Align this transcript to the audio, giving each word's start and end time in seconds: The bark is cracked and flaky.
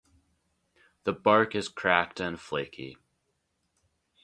The 1.03 1.13
bark 1.13 1.53
is 1.53 1.67
cracked 1.69 2.19
and 2.19 2.39
flaky. 2.39 2.97